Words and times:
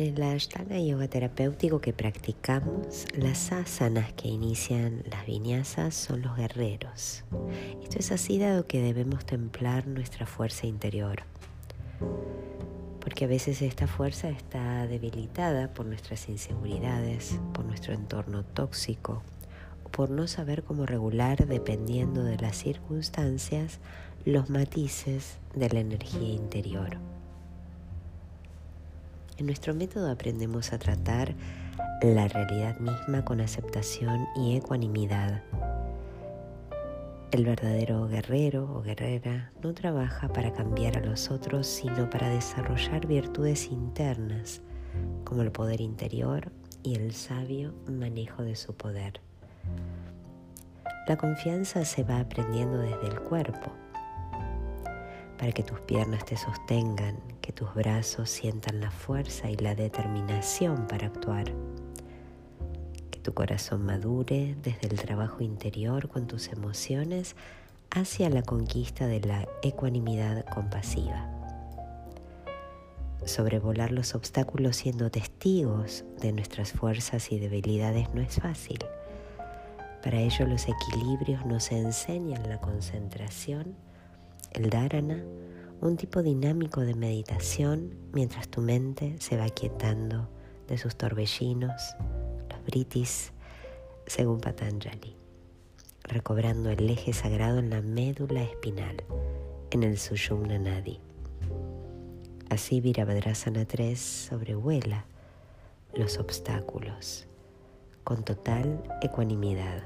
En 0.00 0.16
el 0.16 0.22
Ashtanga 0.22 0.80
Yoga 0.80 1.08
terapéutico 1.08 1.82
que 1.82 1.92
practicamos, 1.92 3.04
las 3.14 3.52
asanas 3.52 4.14
que 4.14 4.28
inician 4.28 5.02
las 5.10 5.26
viñasas 5.26 5.94
son 5.94 6.22
los 6.22 6.38
guerreros. 6.38 7.24
Esto 7.82 7.98
es 7.98 8.10
así 8.10 8.38
dado 8.38 8.66
que 8.66 8.80
debemos 8.80 9.26
templar 9.26 9.86
nuestra 9.86 10.24
fuerza 10.24 10.66
interior, 10.66 11.24
porque 13.00 13.26
a 13.26 13.28
veces 13.28 13.60
esta 13.60 13.86
fuerza 13.86 14.30
está 14.30 14.86
debilitada 14.86 15.74
por 15.74 15.84
nuestras 15.84 16.30
inseguridades, 16.30 17.38
por 17.52 17.66
nuestro 17.66 17.92
entorno 17.92 18.42
tóxico, 18.42 19.22
o 19.84 19.90
por 19.90 20.08
no 20.08 20.28
saber 20.28 20.62
cómo 20.62 20.86
regular, 20.86 21.46
dependiendo 21.46 22.24
de 22.24 22.38
las 22.38 22.56
circunstancias, 22.56 23.80
los 24.24 24.48
matices 24.48 25.36
de 25.54 25.68
la 25.68 25.80
energía 25.80 26.32
interior. 26.32 26.96
En 29.40 29.46
nuestro 29.46 29.72
método 29.72 30.10
aprendemos 30.10 30.74
a 30.74 30.78
tratar 30.78 31.34
la 32.02 32.28
realidad 32.28 32.78
misma 32.78 33.24
con 33.24 33.40
aceptación 33.40 34.26
y 34.36 34.54
ecuanimidad. 34.54 35.42
El 37.30 37.46
verdadero 37.46 38.06
guerrero 38.06 38.70
o 38.70 38.82
guerrera 38.82 39.50
no 39.62 39.72
trabaja 39.72 40.28
para 40.28 40.52
cambiar 40.52 40.98
a 40.98 41.00
los 41.00 41.30
otros, 41.30 41.66
sino 41.66 42.10
para 42.10 42.28
desarrollar 42.28 43.06
virtudes 43.06 43.68
internas, 43.68 44.60
como 45.24 45.40
el 45.40 45.50
poder 45.50 45.80
interior 45.80 46.52
y 46.82 46.96
el 46.96 47.14
sabio 47.14 47.72
manejo 47.86 48.42
de 48.42 48.56
su 48.56 48.74
poder. 48.74 49.22
La 51.08 51.16
confianza 51.16 51.86
se 51.86 52.04
va 52.04 52.20
aprendiendo 52.20 52.76
desde 52.76 53.08
el 53.08 53.18
cuerpo 53.20 53.72
para 55.40 55.52
que 55.52 55.62
tus 55.62 55.80
piernas 55.80 56.26
te 56.26 56.36
sostengan, 56.36 57.16
que 57.40 57.50
tus 57.50 57.72
brazos 57.74 58.28
sientan 58.28 58.78
la 58.78 58.90
fuerza 58.90 59.48
y 59.48 59.56
la 59.56 59.74
determinación 59.74 60.86
para 60.86 61.06
actuar, 61.06 61.46
que 63.10 63.20
tu 63.20 63.32
corazón 63.32 63.86
madure 63.86 64.54
desde 64.62 64.88
el 64.88 65.00
trabajo 65.00 65.42
interior 65.42 66.10
con 66.10 66.26
tus 66.26 66.48
emociones 66.48 67.36
hacia 67.90 68.28
la 68.28 68.42
conquista 68.42 69.06
de 69.06 69.20
la 69.20 69.48
ecuanimidad 69.62 70.44
compasiva. 70.44 71.30
Sobrevolar 73.24 73.92
los 73.92 74.14
obstáculos 74.14 74.76
siendo 74.76 75.10
testigos 75.10 76.04
de 76.20 76.32
nuestras 76.32 76.72
fuerzas 76.72 77.32
y 77.32 77.38
debilidades 77.38 78.12
no 78.12 78.20
es 78.20 78.34
fácil. 78.34 78.80
Para 80.02 80.20
ello 80.20 80.46
los 80.46 80.66
equilibrios 80.68 81.46
nos 81.46 81.72
enseñan 81.72 82.46
la 82.46 82.60
concentración, 82.60 83.74
el 84.52 84.70
dharana, 84.70 85.24
un 85.80 85.96
tipo 85.96 86.22
dinámico 86.22 86.80
de 86.80 86.94
meditación 86.94 87.94
mientras 88.12 88.48
tu 88.48 88.60
mente 88.60 89.16
se 89.18 89.36
va 89.36 89.48
quietando 89.48 90.28
de 90.68 90.78
sus 90.78 90.96
torbellinos, 90.96 91.94
los 92.48 92.64
britis, 92.64 93.32
según 94.06 94.40
Patanjali, 94.40 95.16
recobrando 96.04 96.70
el 96.70 96.88
eje 96.88 97.12
sagrado 97.12 97.58
en 97.58 97.70
la 97.70 97.80
médula 97.80 98.42
espinal, 98.42 99.02
en 99.70 99.82
el 99.82 99.98
Sushumna 99.98 100.58
Nadi. 100.58 101.00
Así 102.50 102.80
Virabhadrasana 102.80 103.64
3 103.64 103.98
sobrevuela 103.98 105.04
los 105.94 106.18
obstáculos 106.18 107.26
con 108.04 108.24
total 108.24 108.82
ecuanimidad. 109.02 109.82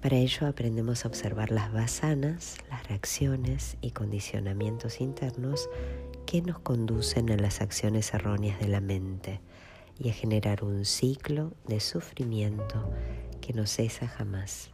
Para 0.00 0.16
ello 0.16 0.46
aprendemos 0.46 1.04
a 1.04 1.08
observar 1.08 1.50
las 1.50 1.72
basanas, 1.72 2.58
las 2.70 2.86
reacciones 2.86 3.76
y 3.80 3.92
condicionamientos 3.92 5.00
internos 5.00 5.68
que 6.26 6.42
nos 6.42 6.58
conducen 6.58 7.30
a 7.30 7.36
las 7.36 7.60
acciones 7.60 8.12
erróneas 8.12 8.60
de 8.60 8.68
la 8.68 8.80
mente 8.80 9.40
y 9.98 10.10
a 10.10 10.12
generar 10.12 10.64
un 10.64 10.84
ciclo 10.84 11.54
de 11.66 11.80
sufrimiento 11.80 12.90
que 13.40 13.54
no 13.54 13.66
cesa 13.66 14.06
jamás. 14.06 14.70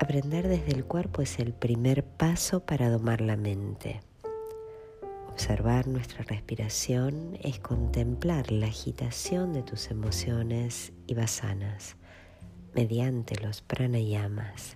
Aprender 0.00 0.46
desde 0.46 0.72
el 0.72 0.84
cuerpo 0.84 1.22
es 1.22 1.38
el 1.38 1.54
primer 1.54 2.04
paso 2.04 2.60
para 2.60 2.90
domar 2.90 3.20
la 3.20 3.36
mente. 3.36 4.00
Observar 5.28 5.88
nuestra 5.88 6.24
respiración 6.24 7.38
es 7.42 7.58
contemplar 7.58 8.52
la 8.52 8.66
agitación 8.66 9.54
de 9.54 9.62
tus 9.62 9.90
emociones 9.90 10.92
y 11.06 11.14
basanas 11.14 11.96
mediante 12.74 13.36
los 13.40 13.62
pranayamas 13.62 14.74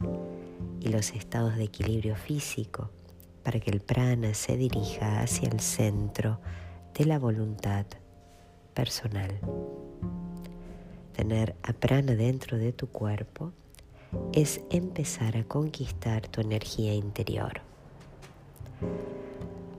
y 0.80 0.88
los 0.88 1.10
estados 1.10 1.56
de 1.56 1.64
equilibrio 1.64 2.16
físico 2.16 2.90
para 3.42 3.60
que 3.60 3.70
el 3.70 3.80
prana 3.80 4.34
se 4.34 4.56
dirija 4.56 5.20
hacia 5.20 5.48
el 5.48 5.60
centro 5.60 6.40
de 6.94 7.04
la 7.04 7.18
voluntad 7.18 7.86
personal. 8.74 9.38
Tener 11.14 11.54
a 11.62 11.72
prana 11.72 12.14
dentro 12.14 12.58
de 12.58 12.72
tu 12.72 12.88
cuerpo 12.88 13.52
es 14.32 14.60
empezar 14.70 15.36
a 15.36 15.44
conquistar 15.44 16.28
tu 16.28 16.40
energía 16.40 16.94
interior. 16.94 17.60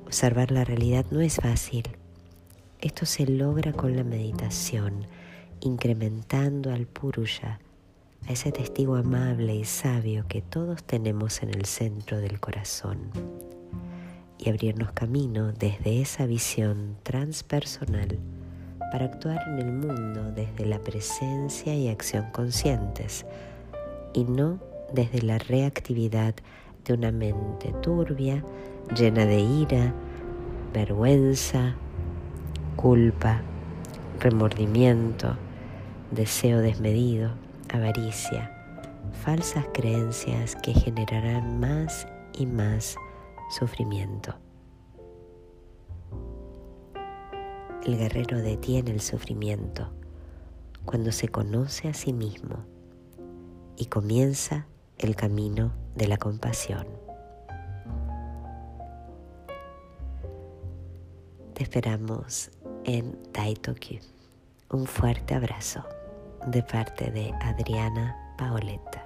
Observar 0.05 0.51
la 0.51 0.63
realidad 0.63 1.05
no 1.11 1.21
es 1.21 1.37
fácil. 1.37 1.83
Esto 2.79 3.05
se 3.05 3.25
logra 3.25 3.73
con 3.73 3.95
la 3.95 4.03
meditación, 4.03 5.07
incrementando 5.61 6.71
al 6.71 6.85
purusha 6.85 7.59
a 8.27 8.31
ese 8.31 8.51
testigo 8.51 8.95
amable 8.95 9.55
y 9.55 9.65
sabio 9.65 10.25
que 10.27 10.41
todos 10.41 10.83
tenemos 10.83 11.43
en 11.43 11.49
el 11.49 11.65
centro 11.65 12.19
del 12.19 12.39
corazón 12.39 13.09
y 14.37 14.49
abrirnos 14.49 14.91
camino 14.93 15.51
desde 15.51 16.01
esa 16.01 16.25
visión 16.25 16.95
transpersonal 17.03 18.19
para 18.91 19.05
actuar 19.05 19.39
en 19.47 19.59
el 19.59 19.71
mundo 19.73 20.31
desde 20.31 20.65
la 20.65 20.79
presencia 20.79 21.75
y 21.75 21.89
acción 21.89 22.25
conscientes 22.31 23.25
y 24.13 24.23
no 24.23 24.59
desde 24.93 25.21
la 25.21 25.37
reactividad 25.37 26.35
de 26.85 26.93
una 26.93 27.11
mente 27.11 27.73
turbia, 27.81 28.43
llena 28.95 29.25
de 29.25 29.39
ira, 29.39 29.93
vergüenza, 30.73 31.75
culpa, 32.75 33.41
remordimiento, 34.19 35.35
deseo 36.11 36.59
desmedido 36.59 37.42
avaricia, 37.73 38.51
falsas 39.23 39.65
creencias 39.73 40.55
que 40.55 40.73
generarán 40.73 41.59
más 41.59 42.07
y 42.33 42.45
más 42.45 42.95
sufrimiento. 43.49 44.35
El 47.83 47.97
guerrero 47.97 48.37
detiene 48.37 48.91
el 48.91 49.01
sufrimiento 49.01 49.91
cuando 50.85 51.11
se 51.11 51.27
conoce 51.27 51.89
a 51.89 51.93
sí 51.93 52.13
mismo 52.13 52.63
y 53.75 53.87
comienza 53.87 54.67
el 54.99 55.15
camino 55.15 55.73
de 55.95 56.07
la 56.07 56.17
compasión. 56.17 56.87
Te 61.55 61.63
esperamos 61.63 62.51
en 62.83 63.21
Taitoku. 63.31 63.99
Un 64.69 64.85
fuerte 64.85 65.35
abrazo 65.35 65.83
de 66.47 66.61
parte 66.63 67.11
de 67.11 67.33
Adriana 67.41 68.15
Paoletta. 68.37 69.02